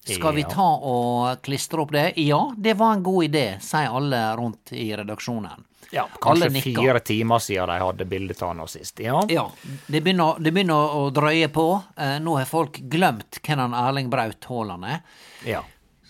[0.03, 2.17] Skal vi ta og klistre opp det?
[2.19, 5.63] Ja, det var en god idé, sier alle rundt i redaksjonen.
[5.93, 8.99] ja kanskje fire timer siden de hadde bildet av nå sist.
[8.99, 9.21] Ja.
[9.29, 9.45] Ja,
[9.87, 11.81] det begynner, det begynner å drøye på.
[11.95, 14.99] Eh, nå har folk glemt hvem Erling Braut Haaland er.
[15.45, 15.63] ja.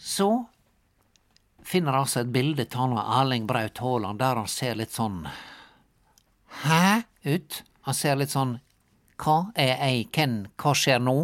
[0.03, 0.45] Så
[1.65, 5.23] finner altså et bilde av Erling Braut Haaland der han ser litt sånn
[6.63, 7.03] Hæ?
[7.23, 7.63] ut.
[7.87, 8.57] Han ser litt sånn
[9.23, 11.15] Hva er jeg, hvem, hva skjer nå?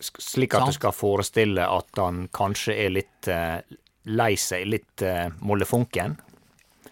[0.00, 3.60] Slik at du skal forestille at han kanskje er litt uh,
[4.10, 6.16] lei seg, litt uh, mollefunken.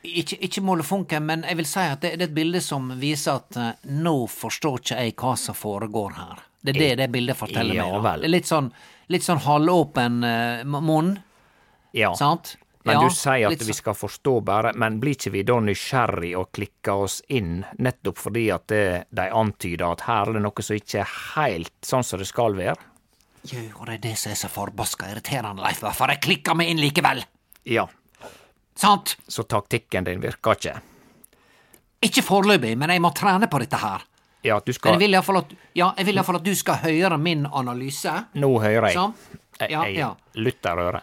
[0.03, 3.41] Ikke, ikke molefonken, men jeg vil si at det, det er et bilde som viser
[3.41, 6.41] at uh, nå forstår ikke jeg hva som foregår her.
[6.63, 8.23] Det er det det bildet forteller Ja meg.
[8.31, 8.71] litt sånn,
[9.11, 11.17] litt sånn halvåpen uh, munn,
[11.93, 12.15] Ja.
[12.17, 12.55] sant?
[12.85, 15.55] Men Ja, du sier at vi sånn- skal forstå bare, men blir ikke vi da
[15.61, 20.43] nysgjerrig og klikker oss inn, nettopp fordi at det, de antyder at her er det
[20.43, 22.77] noe som ikke er helt sånn som det skal være?
[23.45, 26.69] Jo, og det er det som er så forbaska irriterende, Leif, for jeg klikker meg
[26.71, 27.25] inn likevel.
[27.65, 27.87] Ja,
[28.75, 29.17] Sant?
[29.29, 30.81] så taktikken din virker ikke.
[32.03, 34.03] Ikke foreløpig, men jeg må trene på dette her.
[34.43, 37.19] Ja, du Men skal jeg vil iallfall at, ja, jeg vil at du skal høre
[37.19, 38.11] min analyse.
[38.35, 38.95] Nå hører jeg.
[38.95, 39.17] Sant?
[39.61, 40.15] Jeg, Ja, jeg ja.
[40.35, 41.03] lytter øret.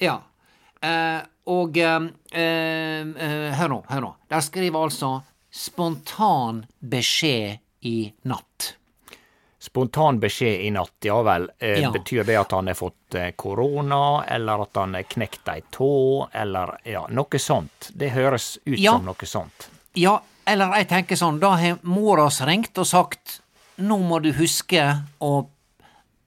[0.00, 0.20] Ja.
[0.80, 4.14] Eh, og eh, eh, Hør nå, hør nå.
[4.30, 8.74] Der skriver altså 'spontan beskjed i natt'.
[9.58, 11.48] Spontan beskjed i natt, ja vel.
[11.58, 11.90] Eh, Ja.
[11.90, 16.28] Betyr det at han har fått eh, korona, eller at han har knekt ei tå,
[16.32, 17.90] eller ja, noe sånt?
[17.94, 18.92] Det høres ut Ja.
[18.92, 19.68] som noe sånt.
[19.94, 23.40] Ja, eller jeg tenker sånn, da har mora oss ringt og sagt
[23.78, 25.46] 'nå må du huske å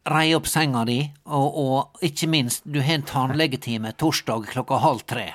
[0.09, 5.03] reie opp senga di', og, og ikke minst, du har en tannlegetime torsdag klokka halv
[5.05, 5.33] tre.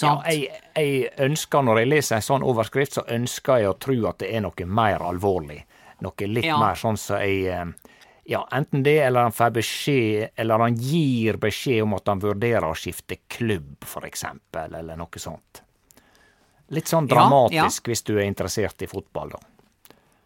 [0.00, 3.96] Ja, jeg, jeg ønsker, når jeg leser en sånn overskrift, så ønsker jeg å tro
[4.08, 5.64] at det er noe mer alvorlig.
[6.00, 6.58] Noe litt Ja.
[6.58, 7.64] mer sånn som jeg eh,
[8.28, 12.66] Ja, enten det, eller han får beskjed, eller han gir beskjed om at han vurderer
[12.68, 15.62] å skifte klubb, for eksempel, eller noe sånt.
[16.70, 19.38] Litt sånn Ja, dramatisk hvis du er interessert i fotball, da.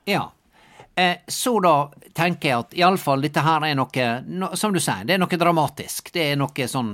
[0.07, 0.25] Ja.
[0.95, 5.07] Eh, så da tenker jeg at iallfall dette her er noe, no, som du sier,
[5.09, 6.11] det er noe dramatisk.
[6.13, 6.91] Det er noe sånn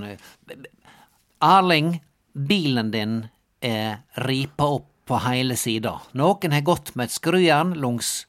[1.42, 2.00] Erling,
[2.34, 3.16] bilen din
[3.61, 5.96] er ripa opp på hele sida.
[6.18, 8.26] Noen har gått med et skrujern langs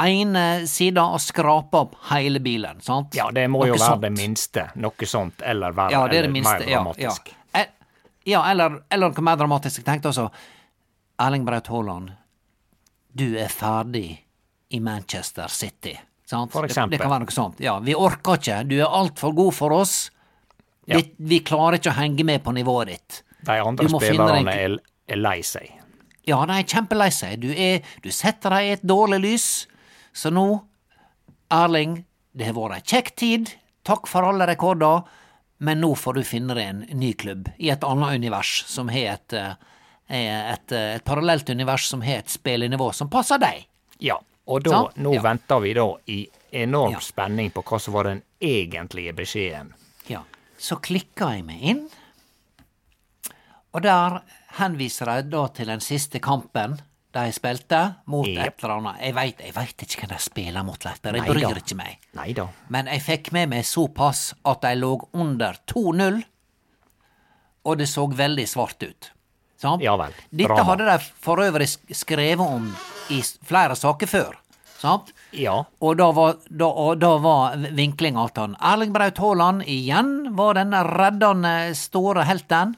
[0.00, 3.12] ene sida og skrapa opp hele bilen, sant?
[3.18, 4.02] Ja, det må jo være sånt.
[4.06, 4.64] det minste.
[4.80, 6.52] Noe sånt, eller være Ja, det det eller minste.
[6.54, 6.78] mer Ja, ja.
[6.78, 7.34] dramatisk.
[7.52, 7.66] Eh,
[8.24, 9.78] ja eller, eller noe mer dramatisk.
[9.82, 10.30] Jeg tenkte også
[11.20, 12.12] Erling Braut Haaland,
[13.12, 14.22] du er ferdig
[14.72, 15.94] i Manchester City.
[16.26, 16.52] Sant?
[16.52, 16.96] For eksempel.
[16.96, 17.60] det kan være noe sånt.
[17.60, 18.62] Ja, vi orker ikke.
[18.64, 19.96] Du er altfor god for oss.
[20.88, 20.96] Ja.
[20.96, 23.18] Vi, vi klarer ikke å henge med på nivået ditt.
[23.44, 24.78] De andre spillerne en...
[24.80, 25.68] er, lei seg.
[26.24, 27.42] Ja, de er kjempelei seg.
[27.42, 29.48] Du, er, du setter dem i et dårlig lys.
[30.16, 30.46] Så nå,
[31.52, 32.00] Erling,
[32.32, 33.52] det har vært ei kjekk tid.
[33.84, 35.04] Takk for alle rekorder.
[35.62, 39.18] Men nå får du finne deg en ny klubb i et annet univers, som har
[39.18, 39.52] et, eh,
[40.08, 43.68] er et, eh, et parallelt univers som har et spillenivå som passer deg.
[44.02, 45.22] Ja, og da, nå Ja.
[45.22, 46.98] venter vi da i enorm Ja.
[47.00, 49.72] spenning på hva som var den egentlige beskjeden.
[50.08, 50.22] Ja,
[50.58, 51.88] så klikka jeg meg inn,
[53.72, 54.22] og der
[54.58, 56.80] henviser de da til den siste kampen
[57.12, 58.46] de spilte mot yep.
[58.46, 59.00] et eller annet.
[59.04, 61.98] Jeg veit, jeg veit ikke hvem de spiller mot, Leif Jeg bryr ikke meg.
[62.16, 62.46] Neida.
[62.72, 66.22] Men jeg fikk med meg såpass at de lå under 2-0,
[67.64, 69.10] og det så veldig svart ut.
[69.62, 69.82] Sånn?
[69.84, 70.12] Ja vel.
[70.32, 70.64] Dette Drama.
[70.72, 72.72] hadde de for øvrig skrevet om
[73.12, 74.38] i flere saker før.
[74.82, 75.12] Sant?
[75.30, 75.60] Ja.
[75.78, 80.58] Og da var, da, og da var vinklinga at han Erling Braut Haaland igjen var
[80.58, 82.74] den reddende store helten.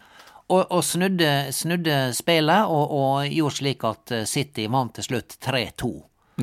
[0.53, 5.39] Og, og snudde, snudde spillet og, og gjorde slik at eh, City vant til slutt
[5.41, 5.89] 3-2.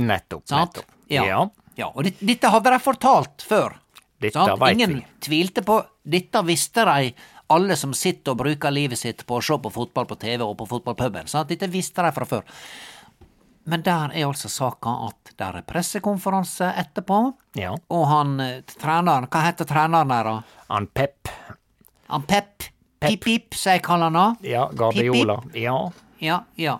[0.01, 0.47] Nettopp.
[0.49, 0.80] Sant?
[0.80, 0.95] nettopp.
[1.13, 1.27] Ja.
[1.30, 1.43] ja.
[1.77, 1.91] ja.
[1.93, 3.77] Og det, dette hadde de fortalt før.
[4.17, 4.58] Dette sant?
[4.63, 5.06] vet Ingen vi.
[5.21, 7.12] tvilte på Dette visste de,
[7.54, 10.58] alle som sitter og bruker livet sitt på å se på fotball på TV og
[10.63, 11.30] på fotballpuben.
[11.54, 12.58] Dette visste de fra før.
[13.63, 17.76] Men der er altså saka at der er pressekonferanse etterpå, Ja.
[17.89, 20.63] og han eh, treneren Hva heter treneren der, da?
[20.74, 21.30] Han Pep.
[22.08, 22.63] Han Pep?
[23.02, 24.26] Pip-pip, som jeg kaller han da.
[24.45, 25.39] Ja, Guardiola.
[25.58, 25.76] Ja.
[26.21, 26.80] Ja, ja.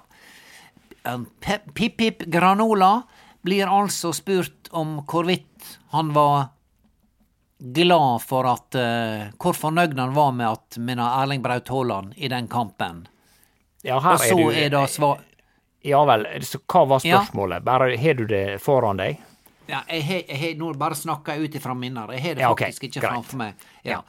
[1.04, 3.02] Um, Pip-Pip Granola
[3.42, 6.52] blir altså spurt om hvorvidt han var
[7.58, 12.28] glad for at uh, Hvor fornøyd han var med at minna Erling Braut Haaland i
[12.30, 13.08] den kampen.
[13.84, 15.20] ja her Og så er du er da svar...
[15.84, 16.28] Ja vel.
[16.46, 17.20] Så hva var Ja.
[17.22, 17.64] spørsmålet?
[17.64, 19.18] Bare har du det foran deg?
[19.68, 22.12] Ja, jeg jeg, jeg nå bare snakka ut ifra minner.
[22.14, 23.12] Jeg har det Ja, faktisk ikke greit.
[23.14, 23.54] framfor meg.
[23.84, 24.02] Ja.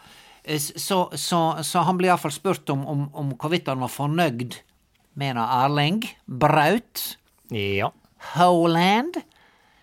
[0.44, 4.56] Eh, Så, så, så han ble iallfall spurt om, om, om hvorvidt han var fornøyd
[5.14, 7.16] med Erling Braut
[7.50, 7.90] Ja.
[8.34, 9.22] Holand.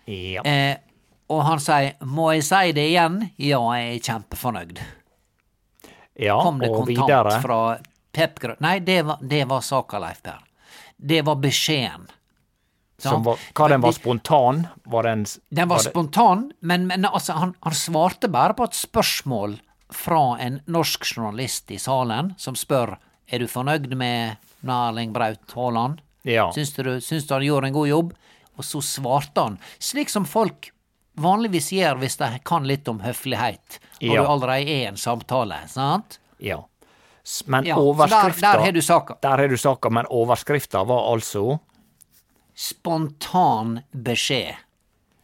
[0.06, 0.42] Ja.
[0.44, 0.76] Eh,
[1.30, 3.30] og han sier 'må jeg si det igjen'?
[3.38, 4.78] Ja, jeg er kjempefornøyd.
[6.18, 6.42] ja.
[6.42, 7.40] Kom det og kontant videre.
[7.42, 7.78] fra
[8.12, 8.54] Pep Grø...
[8.60, 10.38] Nei, det var, det var saka, Leif Per.
[11.00, 12.08] Det var beskjeden.
[13.00, 14.66] Var, hva den var spontan?
[14.84, 18.76] Var den Den var var spontan, men, men altså, han, han svarte bare på et
[18.76, 19.54] spørsmål
[19.90, 22.98] fra en norsk journalist i salen, som spør
[23.30, 24.36] er du fornøyd med
[24.68, 26.02] Erling Braut Haaland.
[26.28, 26.50] Ja.
[26.52, 28.12] Syns du, syns du han gjorde en god jobb?
[28.60, 30.68] Og så svarte han, slik som folk
[31.20, 34.22] vanligvis gjør hvis de kan litt om høflighet, når Ja.
[34.22, 36.18] du allerede er i en samtale, sant?
[36.38, 36.60] Ja.
[37.46, 39.14] Men Ja, overskrifta der- der har du saka.
[39.22, 41.58] Der har du saka, men overskrifta var altså
[42.54, 44.54] Spontan beskjed.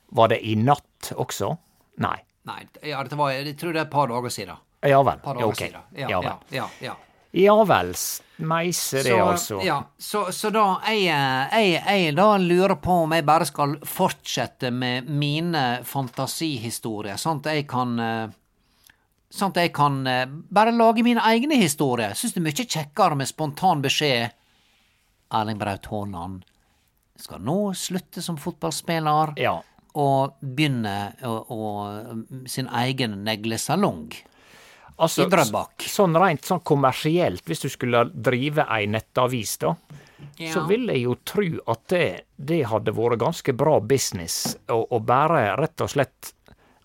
[0.09, 1.56] Var det i natt også?
[1.98, 2.16] Nei.
[2.46, 4.56] Nei, ja, dette var, jeg tror det er et par dager siden.
[4.87, 5.18] Ja vel.
[5.24, 5.56] Par Ja, dager ok.
[5.59, 5.82] siden.
[5.96, 6.56] Ja, Ja ja, vel.
[6.56, 6.94] ja, ja.
[7.37, 7.90] Ja vel.
[8.38, 9.59] Meise det, altså.
[9.64, 14.70] Ja, så, så da jeg, jeg, jeg da lurer på om jeg bare skal fortsette
[14.72, 18.28] med mine fantasihistorier, sånn at jeg kan eh,
[19.37, 22.14] Sånn at jeg kan eh, bare lage mine egne historier.
[22.16, 24.31] Syns det er mye kjekkere med spontan beskjed.
[25.37, 26.44] Erling Braut Haaland
[27.20, 29.59] skal nå slutte som fotballspiller Ja.
[29.96, 31.61] og begynne å, å,
[32.49, 34.11] sin egen neglesalong.
[34.96, 35.85] Altså, I Drøbak.
[35.92, 39.75] Sånn rent sånn kommersielt, hvis du skulle drive ei nettavis, da,
[40.38, 40.66] så Ja.
[40.68, 42.05] vil jeg jo tru at det,
[42.37, 46.33] det hadde vært ganske bra business å, å bare rett og slett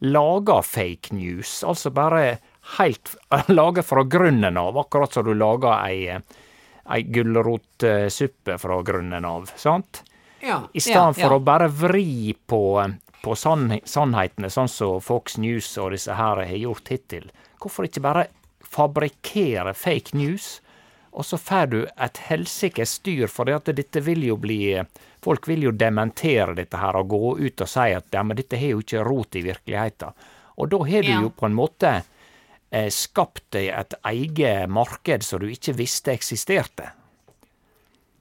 [0.01, 1.63] lage fake news.
[1.63, 2.37] Altså bare
[2.77, 3.15] helt
[3.47, 6.17] lager fra grunnen av, akkurat som du lager ei,
[6.89, 10.03] ei gulrotsuppe fra grunnen av, sant?
[10.41, 11.37] Ja, I stedet ja, for ja.
[11.37, 12.63] å bare vri på,
[13.21, 17.29] på sann, sannhetene, sånn som Fox News og disse her har gjort hittil.
[17.61, 18.25] Hvorfor ikke bare
[18.65, 20.60] fabrikkere fake news,
[21.11, 24.81] og så får du et helsikes styr, for dette vil jo bli
[25.21, 28.57] Folk vil jo dementere dette her og gå ut og si at ja, men dette
[28.57, 30.15] har jo ikke rot i virkeligheten.
[30.57, 31.19] Og da har du Ja.
[31.21, 31.91] jo på en måte
[32.71, 36.89] eh, skapt deg et eget marked som du ikke visste eksisterte.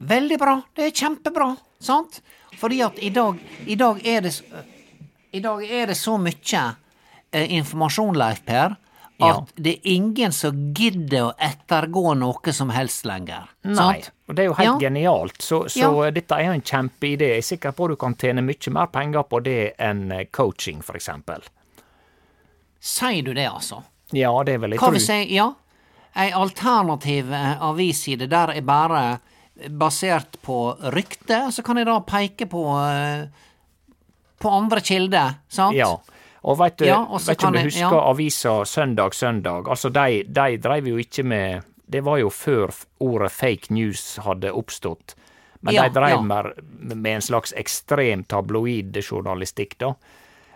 [0.00, 0.58] Veldig bra.
[0.76, 2.20] Det er kjempebra, sant?
[2.60, 4.34] Fordi at i dag, i dag er det
[5.32, 6.62] I dag er det så mye
[7.32, 8.74] eh, informasjon, Leif Per,
[9.22, 13.48] at det er ingen som gidder å ettergå noe som helst lenger.
[13.64, 14.10] Nei, sant?
[14.28, 14.88] og det er jo helt Ja.
[14.88, 15.38] genialt.
[15.42, 16.10] Så, så Ja.
[16.10, 17.28] dette er jo en kjempeidé.
[17.34, 20.24] Jeg er sikker på at du kan tjene mye mer penger på det enn eh,
[20.32, 21.42] coaching, for eksempel.
[22.80, 23.82] Sier du det, altså?
[24.12, 24.96] Ja, det vil jeg Hva tro.
[24.96, 25.52] hvis si, Ja,
[26.16, 29.20] ei alternativ eh, avisside der er bare
[29.68, 33.26] basert på rykte, så kan jeg da peke på eh,
[34.40, 35.76] på andre kilder, sant?
[35.76, 35.98] Ja.
[36.44, 38.10] Og veit du, Ja, vet om du jeg- husker ja.
[38.10, 39.68] avisa Søndag Søndag?
[39.68, 44.52] Altså, de, de dreiv jo ikke med Det var jo før ordet fake news hadde
[44.52, 45.14] oppstått.
[45.62, 46.52] Men Ja, de dreiv mer
[46.94, 49.94] med en slags ekstrem tabloid journalistikk, da.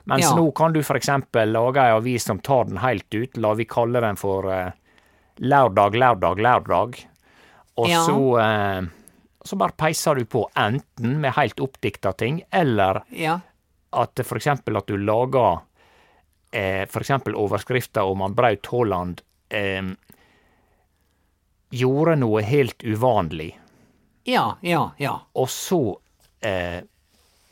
[0.06, 3.36] Mens nå kan du eksempel lage ei avis som tar den helt ut.
[3.36, 4.70] La vi kalle den for uh,
[5.40, 7.04] Lørdag, lørdag, lørdag.
[7.76, 8.86] Og så uh,
[9.44, 13.40] så bare peiser du på enten med helt oppdikta ting, eller Ja.
[13.92, 15.60] at eksempel at du lager
[16.54, 19.82] eh, eksempel overskrifta om han Braut Haaland eh,
[21.74, 23.58] gjorde noe helt uvanlig,
[24.24, 25.18] Ja, ja, ja.
[25.34, 25.80] og så
[26.40, 26.80] eh,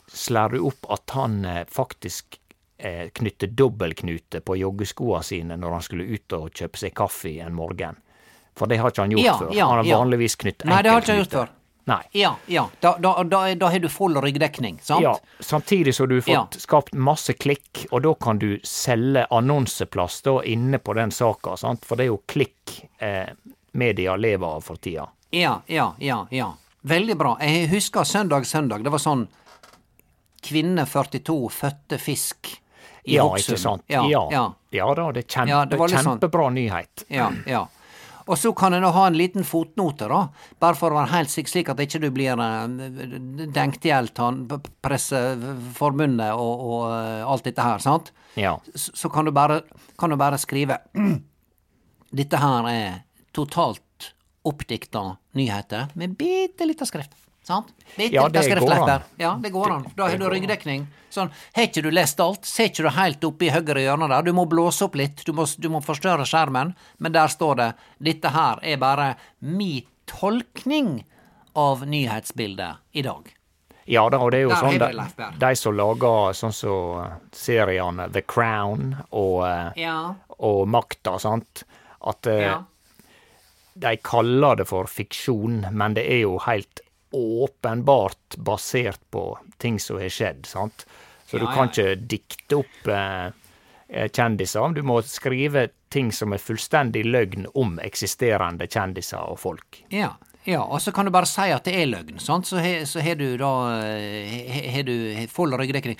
[0.07, 2.39] slår du opp at han eh, faktisk
[2.77, 7.53] eh, knytter dobbeltknute på joggeskoa sine når han skulle ut og kjøpe seg kaffe en
[7.57, 7.99] morgen.
[8.57, 9.51] For det har ikke han gjort Ja, før.
[9.57, 11.53] ja, han har vanligvis knytt Nei, det har ikke han gjort før.
[11.85, 12.01] Nei.
[12.15, 12.69] Ja, ja.
[12.79, 15.03] Da, da, da, da har du full ryggdekning, sant?
[15.03, 16.47] Ja, samtidig så du har fått Ja.
[16.63, 21.83] skapt masse klikk, og da kan du selge annonseplass da inne på den saka, sant?
[21.85, 23.29] for det er jo klikk eh,
[23.73, 25.09] media lever av for tida.
[25.31, 26.53] Ja, ja, ja, ja.
[26.83, 27.37] Veldig bra.
[27.41, 28.83] Jeg husker søndag, søndag.
[28.83, 29.27] Det var sånn
[30.43, 32.49] Kvinne 42 fødte fisk
[33.03, 33.53] i Ja, Hokksund.
[33.57, 33.83] ikke sant?
[33.87, 34.27] Ja, ja.
[34.31, 34.43] ja.
[34.71, 37.05] Ja da, det er kjempe, sånn- kjempebra nyhet.
[37.09, 37.65] Ja, ja.
[38.25, 40.21] Og så kan en ha en liten fotnote, da,
[40.61, 42.67] bare for å være helt sikker, slik at ikke du blir uh,
[43.55, 48.13] denkt i hjel av Presseforbundet og, og eh, alt dette her, sant?
[48.39, 48.55] Ja.
[48.75, 49.61] Så, så kan, du bare,
[49.99, 50.79] kan du bare skrive
[52.13, 52.89] Dette her er
[53.33, 54.13] totalt
[54.45, 55.01] oppdikta
[55.39, 57.15] nyheter med bitte lita skrift.
[57.43, 57.67] Sant?
[57.97, 59.01] Bitte Ja, det går an.
[59.19, 59.85] Ja, det går an.
[59.97, 60.85] Da har du ryggdekning.
[61.13, 64.23] Sånn, har ikke du lest alt, ser ikke du helt oppe i høyre hjørne der,
[64.25, 67.67] du må blåse opp litt, du må, du må forstørre skjermen, men der står det
[67.99, 69.11] dette her er bare
[69.45, 71.03] mi tolkning
[71.53, 73.29] av nyhetsbildet i dag.
[73.85, 76.75] Ja da, og det er jo Der sånn de, de som lager sånn som så
[77.35, 80.15] seriene The Crown og, eh, Ja.
[80.39, 81.65] og Makta, sant,
[82.07, 82.63] at eh, Ja.
[83.75, 86.79] de kaller det for fiksjon, men det er jo helt
[87.13, 90.85] åpenbart basert på ting som har skjedd, sant.
[91.29, 93.31] Så du kan ja, ikke dikte opp eh,
[93.87, 94.73] eh, kjendiser.
[94.75, 99.83] Du må skrive ting som er fullstendig løgn om eksisterende kjendiser og folk.
[99.93, 100.11] Ja,
[100.43, 102.49] ja, og så kan du bare si at det er løgn, sant?
[102.49, 103.51] så har du da
[103.87, 104.93] eh, har du
[105.31, 105.95] full ryggdekning.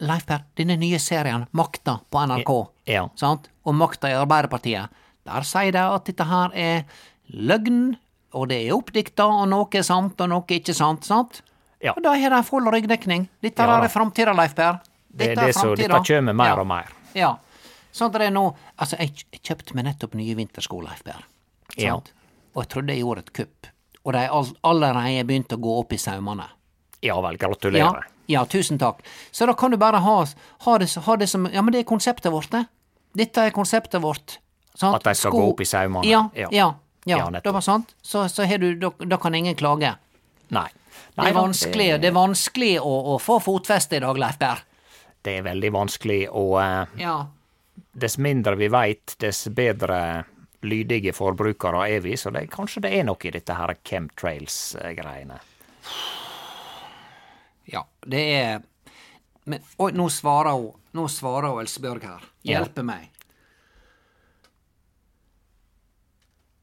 [0.00, 2.52] Leif Per, denne nye serien, Makta på NRK,
[2.88, 3.08] Ja.
[3.14, 3.50] sant?
[3.64, 4.88] og Makta i Arbeiderpartiet,
[5.28, 6.86] der sier de at dette her er
[7.28, 7.92] løgn,
[8.34, 11.42] og det er oppdikta, og noe er sant, og noe er ikke sant, sant?
[11.82, 11.92] Ja.
[11.96, 13.28] Og da har de full ryggdekning.
[13.42, 14.78] Dette Ja er framtida, Leif Per.
[15.12, 15.74] Det er Dette det som.
[15.74, 16.60] Dette kjem mer Ja.
[16.60, 16.92] og mer.
[17.14, 17.36] Ja.
[17.92, 21.24] Sånn det er nå Altså, jeg kjøpte meg nettopp nye vintersko, Leif Per.
[21.76, 21.94] Ja.
[22.54, 23.66] Og jeg trodde jeg gjorde et kupp.
[24.04, 26.46] Og de all, allereie begynt å gå opp i saumene.
[27.02, 28.04] Ja vel, gratulerer.
[28.28, 29.00] ja, tusen takk.
[29.32, 30.24] Så da kan du bare ha,
[30.64, 32.66] ha, det, ha det som Ja, men det er konseptet vårt, det.
[33.14, 34.38] Dette er konseptet vårt.
[34.74, 34.94] Sant?
[34.96, 36.04] At de skal Sko- gå opp i saumene.
[36.06, 36.48] Ja, Ja.
[36.50, 36.74] ja.
[37.04, 37.94] Ja, Ja, det var sant.
[38.02, 39.94] Så, så har du, da, da kan ingen klage.
[40.48, 40.68] Nei.
[41.16, 44.60] Det er vanskelig, det er vanskelig å, å få fotfeste i dag, Leif Berr.
[45.22, 47.26] det er veldig vanskelig, og uh, Ja.
[47.92, 50.24] dess mindre vi veit, dess bedre
[50.62, 55.38] lydige forbrukere er vi, så det, kanskje det er noe i dette her chemtrails-greiene.
[57.72, 58.60] Ja, det er
[59.44, 62.24] Men oi, nå svarer hun Nå svarer hun Elsebjørg her.
[62.46, 62.60] Ja.
[62.84, 63.08] Meg.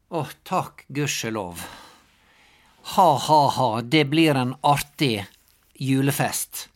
[0.10, 1.62] Å, takk, gudskjelov.
[2.95, 5.26] Ha-ha-ha, det blir en artig
[5.74, 6.69] julefest.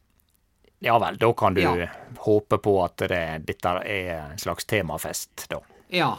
[0.83, 1.87] Ja vel, da kan du Ja.
[2.17, 5.59] håpe på at det, dette er en slags temafest, da.
[5.89, 6.17] Ja.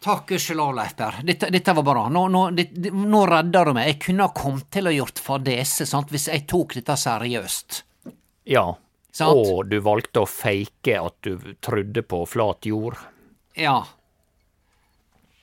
[0.00, 1.14] Takk, gudskjelov, Leif Berr.
[1.24, 2.08] Dette, dette var bra.
[2.08, 3.88] Nå, nå, det, nå redder du meg.
[3.88, 7.82] Jeg kunne ha kommet til å gjort fadese sant, hvis jeg tok dette seriøst.
[8.46, 8.76] Ja.
[9.10, 9.34] Sant.
[9.34, 12.96] Og du valgte å fake at du trodde på flat jord.
[13.58, 13.80] Ja.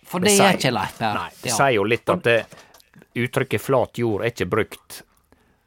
[0.06, 1.14] For Det det sier- er ikke Leif Per.
[1.14, 1.56] Nei, det Ja.
[1.58, 2.46] sier jo litt at det,
[3.16, 5.02] uttrykket flat jord er ikke brukt.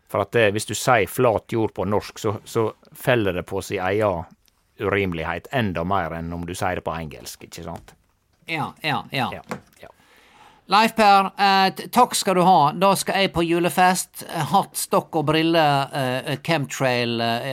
[0.08, 3.62] For at det, hvis du sier flat jord på norsk, så, så feller det på
[3.62, 4.24] sin egen
[4.80, 7.94] urimelighet enda mer enn om du sier det på engelsk, ikke sant?
[8.48, 9.30] Ja, ja, ja.
[9.34, 9.42] Ja.
[9.82, 9.88] ja.
[10.68, 12.72] Leif Per, eh, takk skal du ha.
[12.76, 14.26] Da skal jeg på julefest.
[14.50, 17.48] Hatt, stokk og briller, eh, chemtrail, eh,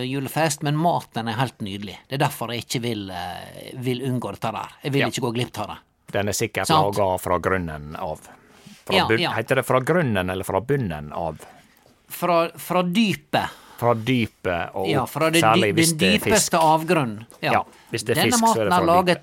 [0.00, 0.58] eh.
[0.62, 1.98] Men maten er helt nydelig.
[2.08, 4.68] Det er derfor jeg ikke vil, eh, vil unngå dette der.
[4.82, 5.06] Jeg vil Ja.
[5.08, 5.78] ikke gå glipp av det.
[6.12, 8.20] Den er sikkert laga fra grunnen av.
[8.84, 9.32] Fra Ja, ja.
[9.36, 11.38] Heter det fra grunnen eller fra bunnen av?
[12.10, 13.58] Fra, fra dypet.
[13.80, 16.26] Fra dypet og opp, Ja, fra det, særlig hvis den det er fisk.
[16.26, 17.26] dypeste avgrunnen.
[17.40, 17.52] Ja.
[17.52, 19.20] Ja, hvis det er Denne fisk, så er det maten er fra laget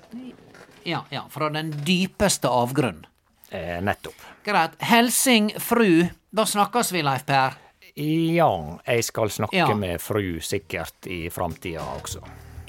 [0.88, 3.04] Ja, ja, fra den dypeste avgrunnen.
[3.50, 4.14] Eh, nettopp.
[4.44, 4.70] Greit.
[4.80, 6.08] Helsing fru.
[6.32, 7.54] Da snakkes vi, Leif Per.
[7.98, 9.74] Ja, jeg skal snakke Ja.
[9.74, 12.20] med fru sikkert i framtida også.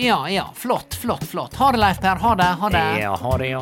[0.02, 0.50] Ja, ja.
[0.56, 1.56] Flott, flott, flott.
[1.56, 2.16] Ha det, Leif Per.
[2.16, 2.44] Ha det.
[2.44, 3.00] Ha det.
[3.00, 3.62] Ja, ha det, ja.